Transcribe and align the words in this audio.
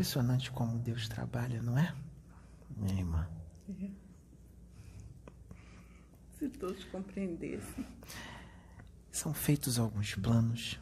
impressionante 0.00 0.50
como 0.50 0.78
Deus 0.78 1.06
trabalha, 1.08 1.60
não 1.60 1.78
é? 1.78 1.94
Minha 2.74 3.00
irmã. 3.00 3.28
É. 3.68 3.90
Se 6.38 6.48
todos 6.48 6.82
compreendessem. 6.84 7.86
São 9.12 9.34
feitos 9.34 9.78
alguns 9.78 10.14
planos. 10.14 10.80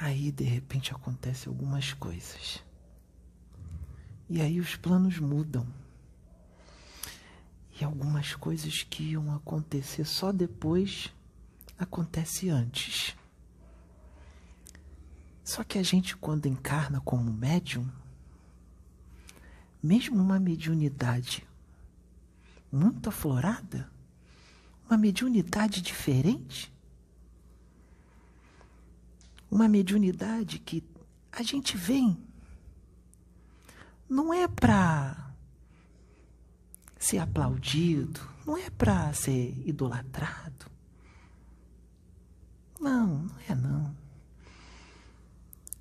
Aí, 0.00 0.32
de 0.32 0.42
repente, 0.42 0.92
acontecem 0.92 1.48
algumas 1.48 1.92
coisas. 1.92 2.64
E 4.28 4.40
aí 4.40 4.58
os 4.58 4.74
planos 4.74 5.20
mudam. 5.20 5.64
E 7.80 7.84
algumas 7.84 8.34
coisas 8.34 8.82
que 8.82 9.12
iam 9.12 9.32
acontecer 9.32 10.04
só 10.04 10.32
depois 10.32 11.14
acontece 11.78 12.50
antes. 12.50 13.16
Só 15.50 15.64
que 15.64 15.78
a 15.78 15.82
gente 15.82 16.16
quando 16.16 16.46
encarna 16.46 17.00
como 17.00 17.32
médium, 17.32 17.84
mesmo 19.82 20.22
uma 20.22 20.38
mediunidade 20.38 21.44
muito 22.70 23.08
aflorada, 23.08 23.90
uma 24.86 24.96
mediunidade 24.96 25.82
diferente, 25.82 26.72
uma 29.50 29.66
mediunidade 29.66 30.60
que 30.60 30.84
a 31.32 31.42
gente 31.42 31.76
vem 31.76 32.16
não 34.08 34.32
é 34.32 34.46
para 34.46 35.34
ser 36.96 37.18
aplaudido, 37.18 38.20
não 38.46 38.56
é 38.56 38.70
para 38.70 39.12
ser 39.14 39.52
idolatrado. 39.66 40.70
Não, 42.78 43.24
não 43.24 43.36
é 43.48 43.54
não. 43.56 43.99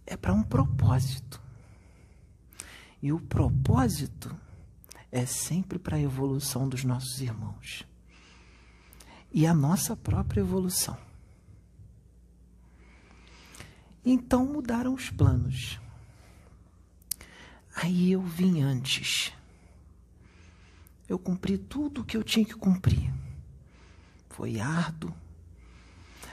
É 0.09 0.17
para 0.17 0.33
um 0.33 0.41
propósito. 0.41 1.39
E 2.99 3.13
o 3.13 3.19
propósito 3.19 4.35
é 5.11 5.23
sempre 5.23 5.77
para 5.77 5.97
a 5.97 6.01
evolução 6.01 6.67
dos 6.67 6.83
nossos 6.83 7.21
irmãos 7.21 7.85
e 9.31 9.45
a 9.45 9.53
nossa 9.53 9.95
própria 9.95 10.41
evolução. 10.41 10.97
Então 14.03 14.47
mudaram 14.47 14.95
os 14.95 15.11
planos. 15.11 15.79
Aí 17.75 18.11
eu 18.11 18.23
vim 18.23 18.63
antes. 18.63 19.31
Eu 21.07 21.19
cumpri 21.19 21.55
tudo 21.55 22.01
o 22.01 22.03
que 22.03 22.17
eu 22.17 22.23
tinha 22.23 22.45
que 22.45 22.55
cumprir. 22.55 23.13
Foi 24.29 24.59
árduo, 24.59 25.13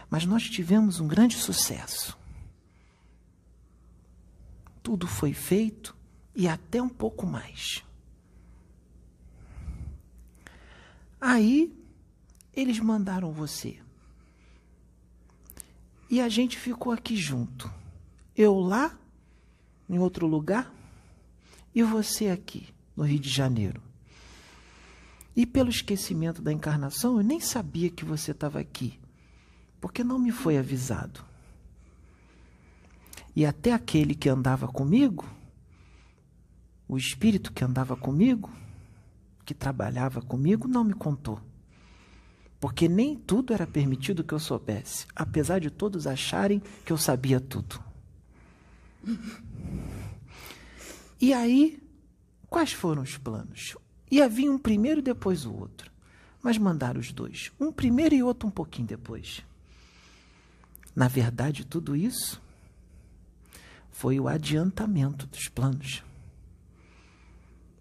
mas 0.08 0.24
nós 0.24 0.44
tivemos 0.44 0.98
um 0.98 1.06
grande 1.06 1.36
sucesso. 1.36 2.16
Tudo 4.86 5.08
foi 5.08 5.32
feito 5.32 5.96
e 6.32 6.46
até 6.46 6.80
um 6.80 6.88
pouco 6.88 7.26
mais. 7.26 7.82
Aí 11.20 11.76
eles 12.54 12.78
mandaram 12.78 13.32
você. 13.32 13.80
E 16.08 16.20
a 16.20 16.28
gente 16.28 16.56
ficou 16.56 16.92
aqui 16.92 17.16
junto. 17.16 17.68
Eu 18.36 18.60
lá, 18.60 18.96
em 19.90 19.98
outro 19.98 20.24
lugar, 20.24 20.72
e 21.74 21.82
você 21.82 22.28
aqui, 22.28 22.72
no 22.96 23.02
Rio 23.02 23.18
de 23.18 23.28
Janeiro. 23.28 23.82
E 25.34 25.44
pelo 25.44 25.68
esquecimento 25.68 26.40
da 26.40 26.52
encarnação, 26.52 27.16
eu 27.16 27.24
nem 27.24 27.40
sabia 27.40 27.90
que 27.90 28.04
você 28.04 28.30
estava 28.30 28.60
aqui, 28.60 29.00
porque 29.80 30.04
não 30.04 30.20
me 30.20 30.30
foi 30.30 30.56
avisado. 30.56 31.24
E 33.36 33.44
até 33.44 33.74
aquele 33.74 34.14
que 34.14 34.30
andava 34.30 34.66
comigo, 34.66 35.28
o 36.88 36.96
espírito 36.96 37.52
que 37.52 37.62
andava 37.62 37.94
comigo, 37.94 38.50
que 39.44 39.52
trabalhava 39.52 40.22
comigo, 40.22 40.66
não 40.66 40.82
me 40.82 40.94
contou. 40.94 41.38
Porque 42.58 42.88
nem 42.88 43.14
tudo 43.14 43.52
era 43.52 43.66
permitido 43.66 44.24
que 44.24 44.32
eu 44.32 44.38
soubesse, 44.38 45.06
apesar 45.14 45.60
de 45.60 45.68
todos 45.68 46.06
acharem 46.06 46.62
que 46.82 46.90
eu 46.90 46.96
sabia 46.96 47.38
tudo. 47.38 47.78
E 51.18 51.32
aí, 51.32 51.82
quais 52.46 52.74
foram 52.74 53.00
os 53.00 53.16
planos? 53.16 53.74
Ia 54.10 54.28
vir 54.28 54.50
um 54.50 54.58
primeiro 54.58 55.00
e 55.00 55.02
depois 55.02 55.46
o 55.46 55.54
outro. 55.54 55.90
Mas 56.42 56.58
mandaram 56.58 57.00
os 57.00 57.10
dois, 57.10 57.50
um 57.58 57.72
primeiro 57.72 58.14
e 58.14 58.22
outro 58.22 58.46
um 58.46 58.50
pouquinho 58.50 58.86
depois. 58.86 59.42
Na 60.94 61.08
verdade, 61.08 61.64
tudo 61.64 61.96
isso 61.96 62.38
foi 63.96 64.20
o 64.20 64.28
adiantamento 64.28 65.26
dos 65.26 65.48
planos. 65.48 66.04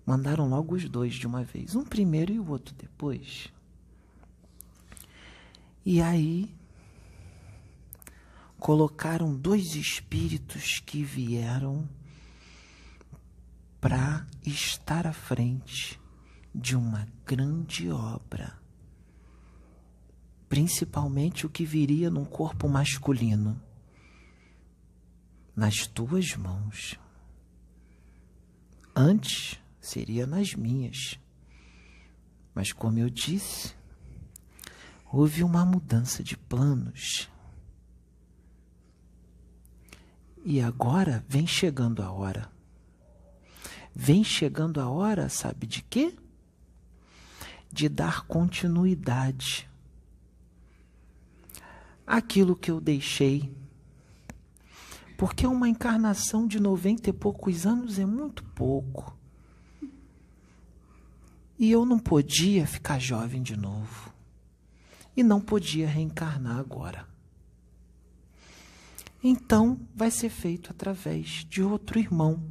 Mandaram 0.06 0.48
logo 0.48 0.74
os 0.74 0.88
dois 0.88 1.14
de 1.14 1.28
uma 1.28 1.44
vez, 1.44 1.76
um 1.76 1.84
primeiro 1.84 2.32
e 2.32 2.40
o 2.40 2.50
outro 2.50 2.74
depois. 2.74 3.52
E 5.86 6.02
aí 6.02 6.56
colocaram 8.58 9.36
dois 9.36 9.76
espíritos 9.76 10.80
que 10.80 11.04
vieram 11.04 11.86
para 13.82 14.26
estar 14.46 15.06
à 15.06 15.12
frente 15.12 16.00
de 16.54 16.78
uma 16.78 17.06
grande 17.26 17.92
obra, 17.92 18.58
principalmente 20.48 21.46
o 21.46 21.50
que 21.50 21.66
viria 21.66 22.10
num 22.10 22.24
corpo 22.24 22.70
masculino, 22.70 23.62
nas 25.56 25.88
tuas 25.88 26.36
mãos. 26.36 27.00
Antes 28.96 29.60
seria 29.80 30.26
nas 30.26 30.54
minhas, 30.54 31.20
mas 32.54 32.72
como 32.72 33.00
eu 33.00 33.10
disse, 33.10 33.74
houve 35.12 35.44
uma 35.44 35.66
mudança 35.66 36.24
de 36.24 36.38
planos. 36.38 37.30
E 40.44 40.62
agora 40.62 41.26
vem 41.28 41.48
chegando 41.48 42.04
a 42.04 42.12
hora. 42.12 42.52
Vem 43.94 44.24
chegando 44.24 44.80
a 44.82 44.90
hora, 44.90 45.30
sabe 45.30 45.66
de 45.66 45.82
quê? 45.82 46.14
De 47.72 47.90
dar 47.90 48.26
continuidade 48.28 49.70
àquilo 52.06 52.56
que 52.56 52.70
eu 52.70 52.80
deixei. 52.80 53.65
Porque 55.18 55.48
uma 55.48 55.70
encarnação 55.70 56.48
de 56.48 56.60
noventa 56.60 57.10
e 57.10 57.14
poucos 57.14 57.66
anos 57.66 57.98
é 57.98 58.06
muito 58.06 58.44
pouco. 58.44 59.18
E 61.58 61.72
eu 61.72 61.86
não 61.86 61.98
podia 61.98 62.68
ficar 62.68 63.00
jovem 63.00 63.42
de 63.42 63.56
novo 63.56 64.14
e 65.16 65.24
não 65.24 65.40
podia 65.40 65.88
reencarnar 65.88 66.58
agora. 66.58 67.08
Então, 69.24 69.80
vai 69.96 70.12
ser 70.12 70.30
feito 70.30 70.70
através 70.70 71.46
de 71.50 71.64
outro 71.64 71.98
irmão. 71.98 72.44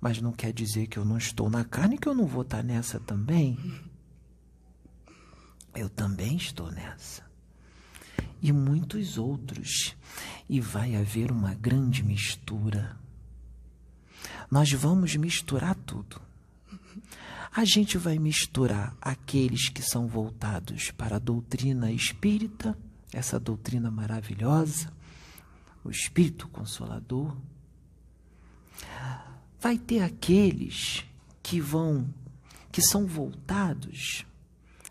Mas 0.00 0.20
não 0.20 0.32
quer 0.32 0.52
dizer 0.52 0.88
que 0.88 0.98
eu 0.98 1.04
não 1.04 1.16
estou 1.16 1.48
na 1.48 1.64
carne, 1.64 1.96
que 1.96 2.08
eu 2.08 2.14
não 2.14 2.26
vou 2.26 2.42
estar 2.42 2.62
nessa 2.62 3.00
também. 3.00 3.56
Eu 5.74 5.88
também 5.88 6.36
estou 6.36 6.70
nessa. 6.70 7.24
E 8.44 8.52
muitos 8.52 9.18
outros. 9.18 9.96
E 10.48 10.60
vai 10.60 10.94
haver 10.94 11.32
uma 11.32 11.54
grande 11.54 12.04
mistura. 12.04 12.96
Nós 14.50 14.70
vamos 14.70 15.16
misturar 15.16 15.74
tudo 15.74 16.20
a 17.56 17.64
gente 17.64 17.96
vai 17.96 18.18
misturar 18.18 18.96
aqueles 19.00 19.68
que 19.68 19.80
são 19.80 20.08
voltados 20.08 20.90
para 20.90 21.16
a 21.16 21.20
doutrina 21.20 21.92
espírita, 21.92 22.76
essa 23.12 23.38
doutrina 23.38 23.92
maravilhosa, 23.92 24.92
o 25.84 25.90
Espírito 25.90 26.48
Consolador. 26.48 27.36
Vai 29.60 29.78
ter 29.78 30.02
aqueles 30.02 31.04
que 31.44 31.60
vão, 31.60 32.12
que 32.72 32.82
são 32.82 33.06
voltados 33.06 34.26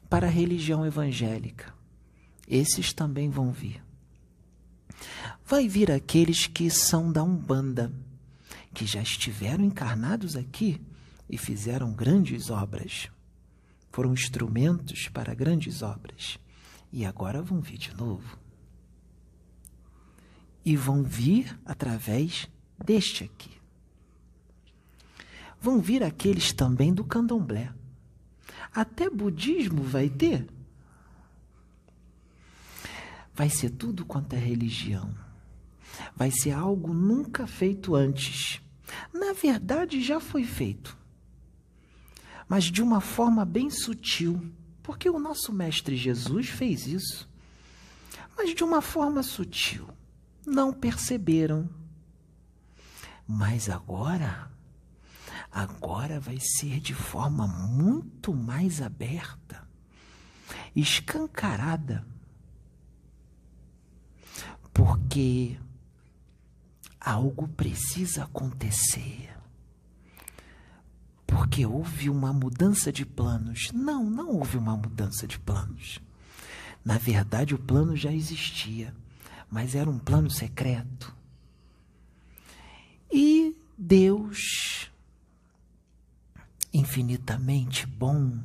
para 0.10 0.28
a 0.28 0.32
religião 0.32 0.86
evangélica. 0.86 1.74
Esses 2.54 2.94
também 2.94 3.32
vão 3.32 3.52
vir. 3.52 3.84
Vai 5.44 5.68
vir 5.68 5.92
aqueles 5.92 6.46
que 6.46 6.70
são 6.70 7.12
da 7.12 7.24
Umbanda, 7.24 7.92
que 8.76 8.86
já 8.86 9.02
estiveram 9.02 9.66
encarnados 9.66 10.36
aqui 10.36 10.80
e 11.28 11.36
fizeram 11.36 11.92
grandes 11.92 12.52
obras. 12.52 13.10
Foram 13.92 14.14
instrumentos 14.14 15.10
para 15.10 15.34
grandes 15.34 15.82
obras. 15.82 16.38
E 16.92 17.04
agora 17.04 17.42
vão 17.42 17.60
vir 17.60 17.80
de 17.80 17.92
novo. 17.96 18.38
E 20.64 20.78
vão 20.78 21.02
vir 21.02 21.60
através 21.66 22.48
deste 22.78 23.24
aqui. 23.24 23.50
Vão 25.60 25.82
vir 25.82 26.04
aqueles 26.04 26.54
também 26.54 26.94
do 26.94 27.04
candomblé. 27.04 27.74
Até 28.72 29.10
budismo 29.10 29.82
vai 29.82 30.08
ter. 30.08 30.48
Vai 33.34 33.50
ser 33.50 33.72
tudo 33.72 34.06
quanto 34.06 34.34
é 34.34 34.40
religião. 34.40 35.14
Vai 36.16 36.32
ser 36.32 36.52
algo 36.52 36.94
nunca 36.94 37.48
feito 37.48 37.96
antes. 37.96 38.62
Na 39.14 39.34
verdade, 39.34 40.02
já 40.02 40.20
foi 40.20 40.44
feito, 40.44 40.98
mas 42.48 42.66
de 42.66 42.82
uma 42.82 43.02
forma 43.02 43.46
bem 43.46 43.70
sutil, 43.70 44.52
porque 44.82 45.10
o 45.10 45.20
nosso 45.20 45.52
Mestre 45.52 45.96
Jesus 45.96 46.50
fez 46.50 46.86
isso, 46.86 47.30
mas 48.38 48.54
de 48.54 48.64
uma 48.64 48.82
forma 48.82 49.24
sutil. 49.24 49.88
Não 50.46 50.74
perceberam. 50.74 51.70
Mas 53.26 53.70
agora, 53.70 54.52
agora 55.50 56.20
vai 56.20 56.38
ser 56.40 56.80
de 56.82 56.94
forma 56.94 57.48
muito 57.48 58.34
mais 58.34 58.82
aberta, 58.82 59.66
escancarada. 60.76 62.06
Porque 64.74 65.58
algo 67.00 67.48
precisa 67.48 68.24
acontecer. 68.24 69.30
Porque 71.28 71.66
houve 71.66 72.10
uma 72.10 72.32
mudança 72.32 72.92
de 72.92 73.06
planos. 73.06 73.72
Não, 73.74 74.10
não 74.10 74.30
houve 74.30 74.58
uma 74.58 74.76
mudança 74.76 75.28
de 75.28 75.38
planos. 75.40 76.00
Na 76.84 76.98
verdade, 76.98 77.56
o 77.56 77.60
plano 77.60 77.96
já 77.96 78.12
existia, 78.12 78.94
mas 79.50 79.76
era 79.76 79.90
um 79.90 80.00
plano 80.00 80.30
secreto. 80.30 81.16
E 83.12 83.56
Deus, 83.78 84.92
infinitamente 86.74 87.86
bom, 87.86 88.40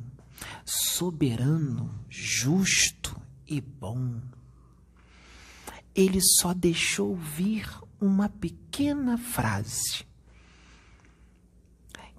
soberano, 0.65 1.93
justo 2.09 3.19
e 3.47 3.59
bom, 3.59 4.21
ele 5.99 6.21
só 6.21 6.53
deixou 6.53 7.15
vir 7.15 7.69
uma 7.99 8.29
pequena 8.29 9.17
frase 9.17 10.05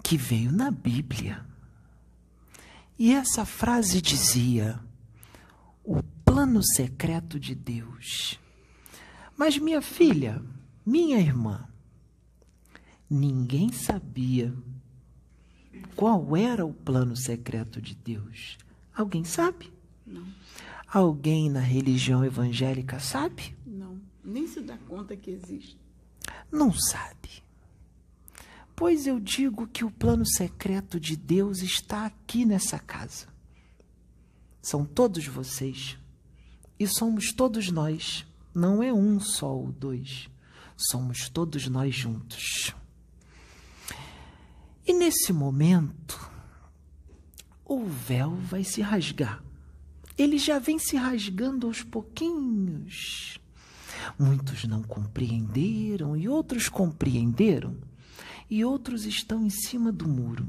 que 0.03 0.15
veio 0.15 0.51
na 0.51 0.69
Bíblia. 0.69 1.43
E 2.97 3.11
essa 3.11 3.43
frase 3.43 3.99
dizia: 3.99 4.79
o 5.83 6.03
plano 6.23 6.61
secreto 6.63 7.39
de 7.39 7.55
Deus. 7.55 8.39
Mas 9.35 9.57
minha 9.57 9.81
filha, 9.81 10.43
minha 10.85 11.17
irmã, 11.17 11.67
ninguém 13.09 13.71
sabia 13.71 14.53
qual 15.95 16.37
era 16.37 16.63
o 16.63 16.73
plano 16.73 17.15
secreto 17.15 17.81
de 17.81 17.95
Deus. 17.95 18.59
Alguém 18.95 19.23
sabe? 19.23 19.73
Não. 20.05 20.27
Alguém 20.93 21.49
na 21.49 21.61
religião 21.61 22.25
evangélica 22.25 22.99
sabe? 22.99 23.55
Nem 24.23 24.45
se 24.45 24.61
dá 24.61 24.77
conta 24.77 25.15
que 25.15 25.31
existe. 25.31 25.79
Não 26.51 26.73
sabe. 26.73 27.43
Pois 28.75 29.07
eu 29.07 29.19
digo 29.19 29.67
que 29.67 29.85
o 29.85 29.91
plano 29.91 30.25
secreto 30.25 30.99
de 30.99 31.15
Deus 31.15 31.61
está 31.61 32.05
aqui 32.05 32.45
nessa 32.45 32.77
casa. 32.77 33.27
São 34.61 34.85
todos 34.85 35.25
vocês. 35.27 35.97
E 36.79 36.87
somos 36.87 37.31
todos 37.33 37.71
nós. 37.71 38.25
Não 38.53 38.83
é 38.83 38.91
um 38.91 39.19
só 39.19 39.55
ou 39.55 39.71
dois. 39.71 40.29
Somos 40.75 41.29
todos 41.29 41.67
nós 41.67 41.95
juntos. 41.95 42.75
E 44.85 44.93
nesse 44.93 45.31
momento, 45.31 46.29
o 47.63 47.85
véu 47.85 48.31
vai 48.35 48.63
se 48.63 48.81
rasgar. 48.81 49.43
Ele 50.17 50.37
já 50.37 50.59
vem 50.59 50.77
se 50.77 50.95
rasgando 50.95 51.67
aos 51.67 51.83
pouquinhos. 51.83 53.39
Muitos 54.17 54.65
não 54.65 54.81
compreenderam 54.81 56.15
e 56.15 56.27
outros 56.27 56.69
compreenderam, 56.69 57.77
e 58.49 58.65
outros 58.65 59.05
estão 59.05 59.45
em 59.45 59.49
cima 59.49 59.91
do 59.91 60.07
muro. 60.07 60.47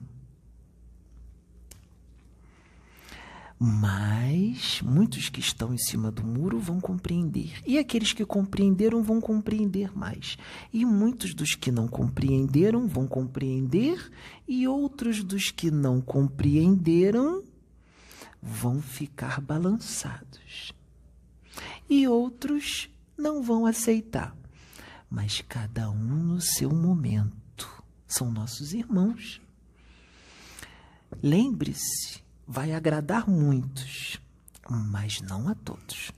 Mas 3.65 4.83
muitos 4.83 5.29
que 5.29 5.39
estão 5.39 5.73
em 5.73 5.79
cima 5.79 6.11
do 6.11 6.25
muro 6.25 6.59
vão 6.59 6.81
compreender. 6.81 7.63
E 7.65 7.79
aqueles 7.79 8.13
que 8.13 8.25
compreenderam 8.25 9.05
vão 9.05 9.21
compreender 9.21 9.97
mais. 9.97 10.37
E 10.73 10.85
muitos 10.85 11.33
dos 11.33 11.55
que 11.55 11.71
não 11.71 11.87
compreenderam 11.87 12.89
vão 12.89 13.07
compreender. 13.07 14.11
E 14.49 14.67
outros 14.67 15.23
dos 15.23 15.53
que 15.53 15.71
não 15.71 16.01
compreenderam 16.01 17.45
vão 18.43 18.83
ficar 18.83 19.41
balançados. 19.41 20.73
E 21.89 22.09
outros 22.09 22.91
não 23.17 23.43
vão 23.43 23.65
aceitar. 23.65 24.37
Mas 25.09 25.41
cada 25.43 25.91
um 25.91 26.25
no 26.25 26.41
seu 26.41 26.71
momento. 26.71 27.85
São 28.09 28.31
nossos 28.31 28.75
irmãos. 28.75 29.41
Lembre-se, 31.23 32.23
vai 32.47 32.73
agradar 32.73 33.29
muitos, 33.29 34.19
mas 34.69 35.21
não 35.21 35.49
a 35.49 35.55
todos. 35.55 36.11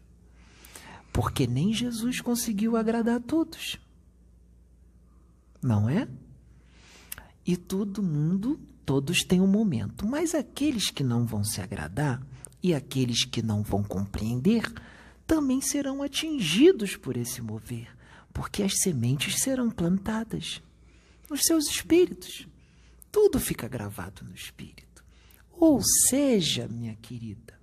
Porque 1.12 1.46
nem 1.46 1.72
Jesus 1.72 2.20
conseguiu 2.20 2.76
agradar 2.76 3.16
a 3.16 3.20
todos. 3.20 3.78
Não 5.62 5.88
é? 5.88 6.08
E 7.46 7.56
todo 7.56 8.02
mundo, 8.02 8.58
todos 8.84 9.24
têm 9.24 9.40
um 9.40 9.46
momento, 9.46 10.06
mas 10.06 10.34
aqueles 10.34 10.90
que 10.90 11.02
não 11.02 11.24
vão 11.26 11.42
se 11.44 11.60
agradar 11.60 12.20
e 12.62 12.74
aqueles 12.74 13.24
que 13.24 13.42
não 13.42 13.62
vão 13.62 13.82
compreender, 13.82 14.72
também 15.26 15.60
serão 15.60 16.02
atingidos 16.02 16.96
por 16.96 17.16
esse 17.16 17.42
mover, 17.42 17.94
porque 18.32 18.62
as 18.62 18.80
sementes 18.80 19.42
serão 19.42 19.70
plantadas 19.70 20.62
nos 21.28 21.42
seus 21.42 21.66
espíritos. 21.66 22.46
Tudo 23.12 23.38
fica 23.38 23.68
gravado 23.68 24.24
no 24.24 24.34
espírito. 24.34 25.04
Ou 25.52 25.80
seja, 25.82 26.66
minha 26.68 26.94
querida, 26.96 27.58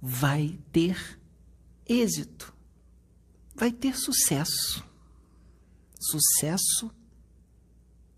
vai 0.00 0.58
ter 0.72 1.18
êxito, 1.88 2.54
vai 3.54 3.70
ter 3.70 3.96
sucesso. 3.96 4.84
Sucesso 5.98 6.90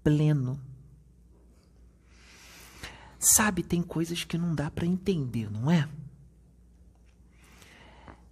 pleno. 0.02 0.60
Sabe, 3.18 3.62
tem 3.62 3.82
coisas 3.82 4.24
que 4.24 4.36
não 4.36 4.54
dá 4.54 4.70
para 4.70 4.86
entender, 4.86 5.50
não 5.50 5.70
é? 5.70 5.88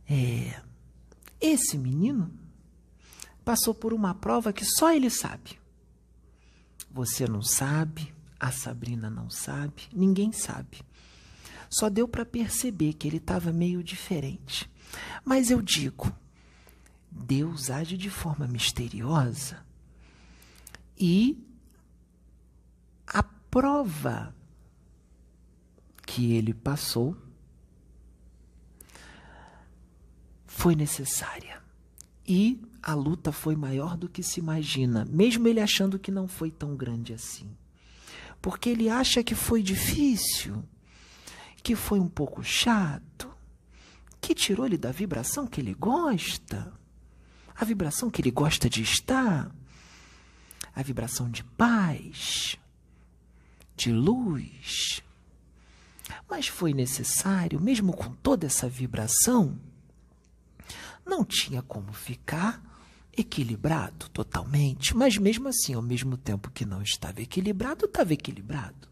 É, 0.08 0.60
esse 1.40 1.78
menino 1.78 2.32
passou 3.44 3.72
por 3.72 3.92
uma 3.92 4.14
prova 4.14 4.52
que 4.52 4.64
só 4.64 4.92
ele 4.92 5.08
sabe. 5.08 5.58
Você 6.90 7.26
não 7.28 7.42
sabe, 7.42 8.12
a 8.38 8.50
Sabrina 8.50 9.08
não 9.08 9.30
sabe, 9.30 9.84
ninguém 9.92 10.32
sabe. 10.32 10.82
Só 11.68 11.88
deu 11.88 12.08
para 12.08 12.26
perceber 12.26 12.94
que 12.94 13.06
ele 13.06 13.18
estava 13.18 13.52
meio 13.52 13.84
diferente. 13.84 14.68
Mas 15.24 15.52
eu 15.52 15.62
digo, 15.62 16.12
Deus 17.08 17.70
age 17.70 17.96
de 17.96 18.10
forma 18.10 18.48
misteriosa 18.48 19.64
e 20.98 21.38
prova 23.50 24.35
que 26.07 26.33
ele 26.35 26.54
passou 26.54 27.16
foi 30.47 30.75
necessária. 30.75 31.61
E 32.26 32.61
a 32.83 32.95
luta 32.95 33.33
foi 33.33 33.57
maior 33.57 33.97
do 33.97 34.09
que 34.09 34.23
se 34.23 34.40
imagina, 34.40 35.04
mesmo 35.04 35.49
ele 35.49 35.61
achando 35.61 35.99
que 35.99 36.11
não 36.11 36.28
foi 36.28 36.50
tão 36.50 36.76
grande 36.76 37.12
assim. 37.12 37.50
Porque 38.40 38.71
ele 38.71 38.88
acha 38.88 39.23
que 39.23 39.35
foi 39.35 39.62
difícil, 39.62 40.62
que 41.62 41.75
foi 41.75 41.99
um 41.99 42.09
pouco 42.09 42.42
chato, 42.42 43.30
que 44.21 44.35
tirou 44.35 44.66
ele 44.66 44.76
da 44.76 44.92
vibração 44.92 45.47
que 45.47 45.61
ele 45.61 45.75
gosta, 45.75 46.73
a 47.54 47.64
vibração 47.64 48.11
que 48.11 48.21
ele 48.21 48.30
gosta 48.30 48.69
de 48.69 48.83
estar, 48.83 49.50
a 50.75 50.83
vibração 50.83 51.30
de 51.30 51.42
paz, 51.42 52.59
de 53.80 53.90
luz. 53.90 55.00
Mas 56.28 56.46
foi 56.46 56.75
necessário, 56.75 57.58
mesmo 57.58 57.94
com 57.94 58.12
toda 58.16 58.46
essa 58.46 58.68
vibração, 58.68 59.58
não 61.06 61.25
tinha 61.25 61.62
como 61.62 61.90
ficar 61.94 62.62
equilibrado 63.16 64.08
totalmente, 64.10 64.94
mas 64.94 65.16
mesmo 65.16 65.49
assim, 65.49 65.72
ao 65.72 65.80
mesmo 65.80 66.18
tempo 66.18 66.50
que 66.50 66.66
não 66.66 66.82
estava 66.82 67.22
equilibrado, 67.22 67.87
estava 67.87 68.12
equilibrado. 68.12 68.87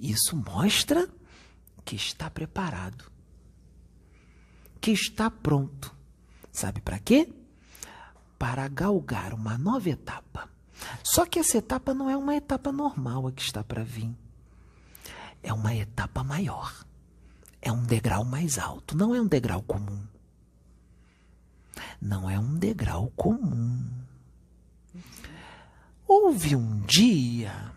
Isso 0.00 0.34
mostra 0.34 1.06
que 1.84 1.94
está 1.94 2.30
preparado, 2.30 3.04
que 4.80 4.92
está 4.92 5.30
pronto. 5.30 5.94
Sabe 6.50 6.80
para 6.80 6.98
quê? 6.98 7.28
Para 8.38 8.66
galgar 8.66 9.34
uma 9.34 9.58
nova 9.58 9.90
etapa. 9.90 10.51
Só 11.02 11.26
que 11.26 11.38
essa 11.38 11.58
etapa 11.58 11.92
não 11.94 12.08
é 12.08 12.16
uma 12.16 12.34
etapa 12.36 12.72
normal 12.72 13.26
a 13.26 13.32
que 13.32 13.42
está 13.42 13.62
para 13.62 13.84
vir. 13.84 14.10
É 15.42 15.52
uma 15.52 15.74
etapa 15.74 16.22
maior. 16.22 16.84
É 17.60 17.70
um 17.70 17.84
degrau 17.84 18.24
mais 18.24 18.58
alto, 18.58 18.96
não 18.96 19.14
é 19.14 19.20
um 19.20 19.26
degrau 19.26 19.62
comum. 19.62 20.02
não 22.00 22.28
é 22.28 22.38
um 22.38 22.58
degrau 22.58 23.10
comum. 23.14 23.88
Houve 26.06 26.56
um 26.56 26.80
dia, 26.80 27.72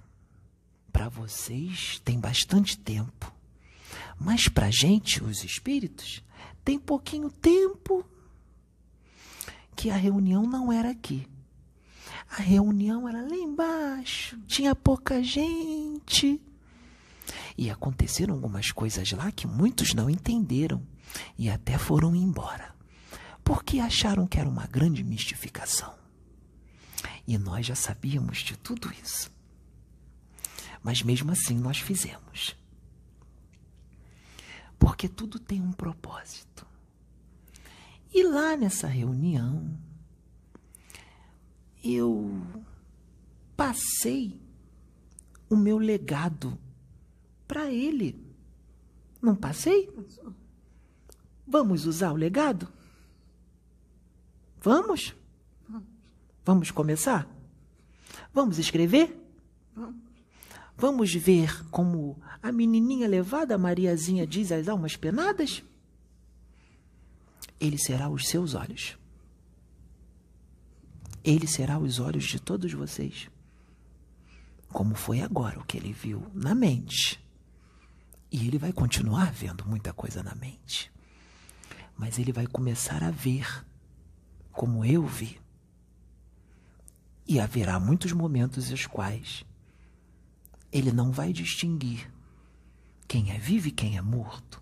para 0.92 1.08
vocês 1.08 2.02
tem 2.04 2.20
bastante 2.20 2.78
tempo, 2.78 3.32
mas 4.20 4.48
para 4.48 4.72
gente, 4.72 5.24
os 5.24 5.44
espíritos, 5.44 6.24
tem 6.64 6.80
pouquinho 6.80 7.30
tempo 7.30 8.04
que 9.76 9.90
a 9.90 9.96
reunião 9.96 10.44
não 10.44 10.72
era 10.72 10.90
aqui. 10.90 11.28
A 12.30 12.42
reunião 12.42 13.08
era 13.08 13.22
lá 13.22 13.36
embaixo, 13.36 14.38
tinha 14.48 14.76
pouca 14.76 15.24
gente. 15.24 16.42
E 17.58 17.70
aconteceram 17.70 18.34
algumas 18.34 18.72
coisas 18.72 19.12
lá 19.12 19.32
que 19.32 19.48
muitos 19.48 19.94
não 19.94 20.10
entenderam 20.10 20.86
e 21.38 21.50
até 21.50 21.78
foram 21.78 22.16
embora, 22.16 22.76
porque 23.44 23.80
acharam 23.80 24.28
que 24.28 24.40
era 24.40 24.50
uma 24.50 24.68
grande 24.68 25.04
mistificação. 25.04 25.94
E 27.28 27.38
nós 27.38 27.66
já 27.66 27.76
sabíamos 27.76 28.40
de 28.40 28.58
tudo 28.58 28.92
isso. 29.04 29.32
Mas 30.84 31.02
mesmo 31.02 31.32
assim 31.32 31.58
nós 31.58 31.80
fizemos. 31.80 32.56
Porque 34.78 35.08
tudo 35.08 35.40
tem 35.40 35.62
um 35.62 35.72
propósito. 35.72 36.68
E 38.14 38.24
lá 38.24 38.56
nessa 38.56 38.88
reunião, 38.88 39.78
eu 41.86 42.42
passei 43.56 44.42
o 45.48 45.56
meu 45.56 45.78
legado 45.78 46.58
para 47.48 47.72
ele. 47.72 48.20
Não 49.22 49.36
passei? 49.36 49.90
Vamos 51.48 51.86
usar 51.86 52.12
o 52.12 52.16
legado? 52.16 52.68
Vamos? 54.60 55.16
Vamos 56.44 56.72
começar? 56.72 57.30
Vamos 58.34 58.58
escrever? 58.58 59.16
Vamos 60.76 61.14
ver 61.14 61.64
como 61.70 62.20
a 62.42 62.52
menininha 62.52 63.08
levada, 63.08 63.58
Mariazinha, 63.58 64.26
diz 64.26 64.52
as 64.52 64.68
almas 64.68 64.96
penadas? 64.96 65.64
Ele 67.60 67.78
será 67.78 68.10
os 68.10 68.28
seus 68.28 68.56
olhos. 68.56 68.98
Ele 71.26 71.48
será 71.48 71.80
os 71.80 72.00
olhos 72.00 72.26
de 72.26 72.40
todos 72.40 72.72
vocês. 72.72 73.32
Como 74.70 74.94
foi 74.94 75.22
agora 75.22 75.60
o 75.60 75.66
que 75.66 75.76
ele 75.76 75.92
viu 75.92 76.24
na 76.36 76.54
mente. 76.54 77.20
E 78.32 78.48
ele 78.48 78.60
vai 78.60 78.72
continuar 78.72 79.34
vendo 79.34 79.66
muita 79.66 79.92
coisa 79.92 80.22
na 80.22 80.36
mente. 80.36 80.92
Mas 81.98 82.20
ele 82.20 82.32
vai 82.32 82.46
começar 82.46 83.04
a 83.04 83.10
ver 83.10 83.66
como 84.52 84.86
eu 84.86 85.04
vi. 85.04 85.42
E 87.28 87.40
haverá 87.40 87.80
muitos 87.80 88.12
momentos 88.12 88.70
os 88.70 88.86
quais 88.86 89.44
ele 90.72 90.92
não 90.92 91.12
vai 91.12 91.34
distinguir 91.34 92.08
quem 93.08 93.32
é 93.32 93.40
vivo 93.40 93.70
e 93.70 93.72
quem 93.72 93.98
é 93.98 94.02
morto. 94.02 94.62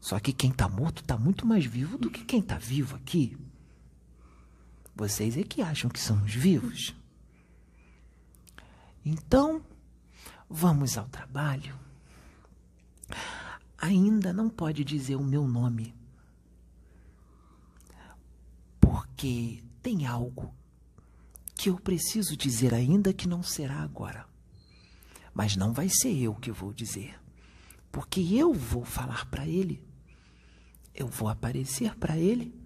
Só 0.00 0.18
que 0.18 0.32
quem 0.32 0.50
está 0.50 0.68
morto 0.68 1.02
está 1.02 1.16
muito 1.16 1.46
mais 1.46 1.64
vivo 1.64 1.96
do 1.96 2.10
que 2.10 2.24
quem 2.24 2.40
está 2.40 2.58
vivo 2.58 2.96
aqui. 2.96 3.38
Vocês 5.00 5.34
é 5.38 5.42
que 5.42 5.62
acham 5.62 5.88
que 5.88 5.98
são 5.98 6.22
os 6.24 6.34
vivos. 6.34 6.94
Então, 9.02 9.64
vamos 10.46 10.98
ao 10.98 11.08
trabalho. 11.08 11.74
Ainda 13.78 14.30
não 14.30 14.50
pode 14.50 14.84
dizer 14.84 15.16
o 15.16 15.24
meu 15.24 15.48
nome, 15.48 15.94
porque 18.78 19.64
tem 19.82 20.06
algo 20.06 20.54
que 21.54 21.70
eu 21.70 21.76
preciso 21.76 22.36
dizer 22.36 22.74
ainda 22.74 23.14
que 23.14 23.26
não 23.26 23.42
será 23.42 23.78
agora. 23.78 24.26
Mas 25.32 25.56
não 25.56 25.72
vai 25.72 25.88
ser 25.88 26.14
eu 26.14 26.34
que 26.34 26.52
vou 26.52 26.74
dizer, 26.74 27.18
porque 27.90 28.20
eu 28.20 28.52
vou 28.52 28.84
falar 28.84 29.24
para 29.30 29.46
ele, 29.46 29.82
eu 30.94 31.08
vou 31.08 31.30
aparecer 31.30 31.96
para 31.96 32.18
ele 32.18 32.59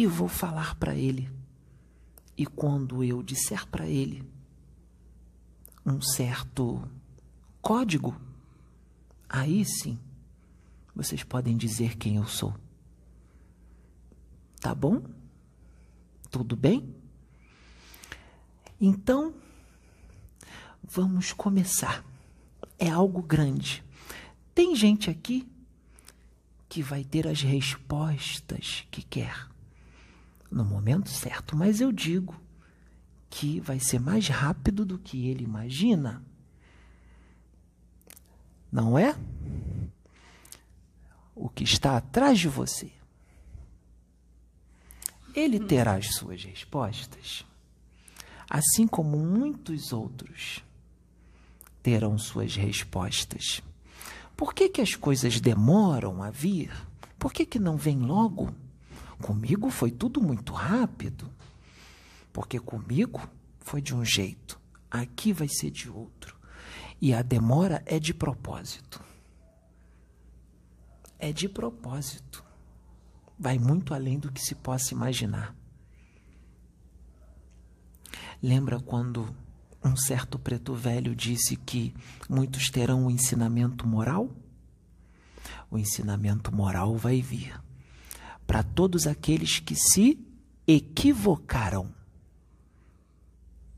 e 0.00 0.06
vou 0.06 0.28
falar 0.28 0.76
para 0.76 0.94
ele. 0.94 1.30
E 2.34 2.46
quando 2.46 3.04
eu 3.04 3.22
disser 3.22 3.66
para 3.68 3.86
ele 3.86 4.26
um 5.84 6.00
certo 6.00 6.82
código, 7.60 8.18
aí 9.28 9.62
sim 9.62 9.98
vocês 10.94 11.22
podem 11.22 11.54
dizer 11.54 11.98
quem 11.98 12.16
eu 12.16 12.26
sou. 12.26 12.54
Tá 14.58 14.74
bom? 14.74 15.02
Tudo 16.30 16.56
bem? 16.56 16.94
Então, 18.80 19.34
vamos 20.82 21.34
começar. 21.34 22.02
É 22.78 22.88
algo 22.88 23.20
grande. 23.20 23.84
Tem 24.54 24.74
gente 24.74 25.10
aqui 25.10 25.46
que 26.70 26.82
vai 26.82 27.04
ter 27.04 27.28
as 27.28 27.42
respostas 27.42 28.86
que 28.90 29.02
quer 29.02 29.50
no 30.50 30.64
momento 30.64 31.08
certo, 31.08 31.56
mas 31.56 31.80
eu 31.80 31.92
digo 31.92 32.34
que 33.28 33.60
vai 33.60 33.78
ser 33.78 34.00
mais 34.00 34.28
rápido 34.28 34.84
do 34.84 34.98
que 34.98 35.28
ele 35.28 35.44
imagina. 35.44 36.22
Não 38.70 38.98
é? 38.98 39.16
O 41.34 41.48
que 41.48 41.64
está 41.64 41.96
atrás 41.96 42.38
de 42.38 42.48
você. 42.48 42.92
Ele 45.34 45.60
terá 45.60 45.94
as 45.94 46.14
suas 46.14 46.42
respostas, 46.42 47.46
assim 48.48 48.86
como 48.86 49.16
muitos 49.16 49.92
outros 49.92 50.64
terão 51.82 52.18
suas 52.18 52.56
respostas. 52.56 53.62
Por 54.36 54.52
que, 54.52 54.68
que 54.68 54.80
as 54.80 54.94
coisas 54.94 55.40
demoram 55.40 56.22
a 56.22 56.30
vir? 56.30 56.72
Por 57.18 57.32
que, 57.32 57.46
que 57.46 57.58
não 57.58 57.76
vem 57.76 58.00
logo? 58.00 58.52
Comigo 59.22 59.70
foi 59.70 59.90
tudo 59.90 60.20
muito 60.20 60.52
rápido, 60.52 61.30
porque 62.32 62.58
comigo 62.58 63.20
foi 63.60 63.82
de 63.82 63.94
um 63.94 64.04
jeito, 64.04 64.58
aqui 64.90 65.32
vai 65.32 65.48
ser 65.48 65.70
de 65.70 65.90
outro. 65.90 66.36
E 67.00 67.14
a 67.14 67.22
demora 67.22 67.82
é 67.86 67.98
de 67.98 68.12
propósito. 68.12 69.02
É 71.18 71.32
de 71.32 71.48
propósito. 71.48 72.44
Vai 73.38 73.58
muito 73.58 73.94
além 73.94 74.18
do 74.18 74.30
que 74.30 74.40
se 74.40 74.54
possa 74.54 74.92
imaginar. 74.92 75.54
Lembra 78.42 78.80
quando 78.80 79.34
um 79.82 79.96
certo 79.96 80.38
preto 80.38 80.74
velho 80.74 81.14
disse 81.14 81.56
que 81.56 81.94
muitos 82.28 82.68
terão 82.70 83.04
o 83.04 83.06
um 83.06 83.10
ensinamento 83.10 83.86
moral? 83.86 84.30
O 85.70 85.78
ensinamento 85.78 86.54
moral 86.54 86.96
vai 86.96 87.22
vir 87.22 87.58
para 88.50 88.64
todos 88.64 89.06
aqueles 89.06 89.60
que 89.60 89.76
se 89.76 90.18
equivocaram. 90.66 91.94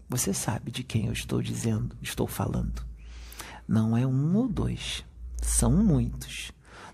Você 0.09 0.33
sabe 0.33 0.71
de 0.71 0.83
quem 0.83 1.09
eu 1.09 1.13
estou 1.13 1.43
dizendo, 1.43 1.95
estou 2.01 2.27
falando. 2.27 2.83
Não 3.69 3.95
é 3.95 4.07
um 4.07 4.35
ou 4.35 4.49
dois, 4.49 5.05
são 5.43 5.73
muitos. 5.73 6.53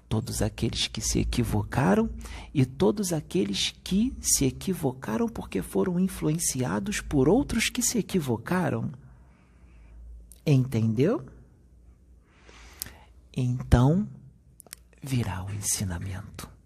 Todos 0.08 0.42
aqueles 0.42 0.88
que 0.88 1.00
se 1.00 1.20
equivocaram 1.20 2.10
e 2.52 2.66
todos 2.66 3.12
aqueles 3.12 3.72
que 3.84 4.12
se 4.20 4.44
equivocaram 4.44 5.28
porque 5.28 5.62
foram 5.62 6.00
influenciados 6.00 7.00
por 7.00 7.28
outros 7.28 7.70
que 7.70 7.80
se 7.80 7.96
equivocaram. 7.96 8.90
Entendeu? 10.44 11.24
Então 13.32 14.08
virá 15.00 15.44
o 15.44 15.50
ensinamento 15.52 16.57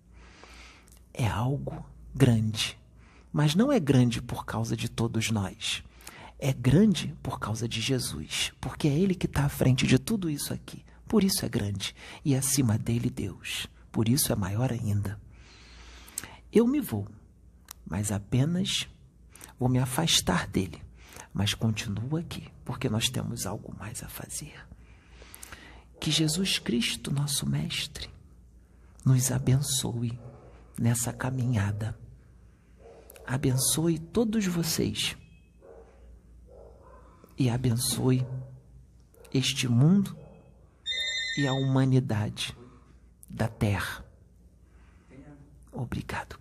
é 1.14 1.26
algo 1.26 1.84
grande. 2.14 2.78
Mas 3.32 3.54
não 3.54 3.72
é 3.72 3.80
grande 3.80 4.20
por 4.20 4.44
causa 4.44 4.76
de 4.76 4.88
todos 4.88 5.30
nós. 5.30 5.82
É 6.38 6.52
grande 6.52 7.14
por 7.22 7.38
causa 7.38 7.68
de 7.68 7.80
Jesus, 7.80 8.52
porque 8.60 8.88
é 8.88 8.98
Ele 8.98 9.14
que 9.14 9.26
está 9.26 9.44
à 9.44 9.48
frente 9.48 9.86
de 9.86 9.98
tudo 9.98 10.28
isso 10.28 10.52
aqui. 10.52 10.84
Por 11.06 11.22
isso 11.22 11.44
é 11.44 11.48
grande. 11.48 11.94
E 12.24 12.34
acima 12.34 12.76
dele, 12.76 13.10
Deus. 13.10 13.66
Por 13.90 14.08
isso 14.08 14.32
é 14.32 14.36
maior 14.36 14.72
ainda. 14.72 15.20
Eu 16.52 16.66
me 16.66 16.80
vou, 16.80 17.06
mas 17.86 18.10
apenas 18.10 18.88
vou 19.58 19.68
me 19.68 19.78
afastar 19.78 20.46
dele. 20.46 20.82
Mas 21.32 21.54
continuo 21.54 22.16
aqui, 22.16 22.48
porque 22.64 22.88
nós 22.88 23.08
temos 23.08 23.46
algo 23.46 23.74
mais 23.78 24.02
a 24.02 24.08
fazer. 24.08 24.54
Que 26.00 26.10
Jesus 26.10 26.58
Cristo, 26.58 27.12
nosso 27.12 27.48
Mestre, 27.48 28.10
nos 29.04 29.30
abençoe 29.30 30.18
nessa 30.78 31.12
caminhada. 31.12 31.98
Abençoe 33.26 33.98
todos 33.98 34.46
vocês 34.46 35.16
e 37.38 37.48
abençoe 37.48 38.26
este 39.32 39.68
mundo 39.68 40.16
e 41.38 41.46
a 41.46 41.52
humanidade 41.52 42.56
da 43.28 43.48
Terra. 43.48 44.04
Obrigado. 45.72 46.32